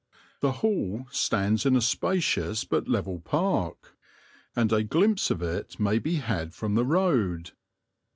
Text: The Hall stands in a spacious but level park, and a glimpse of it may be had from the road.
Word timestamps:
The 0.39 0.53
Hall 0.63 1.05
stands 1.11 1.63
in 1.63 1.75
a 1.75 1.79
spacious 1.79 2.63
but 2.63 2.87
level 2.87 3.19
park, 3.19 3.95
and 4.55 4.73
a 4.73 4.81
glimpse 4.81 5.29
of 5.29 5.43
it 5.43 5.79
may 5.79 5.99
be 5.99 6.15
had 6.15 6.55
from 6.55 6.73
the 6.73 6.85
road. 6.85 7.51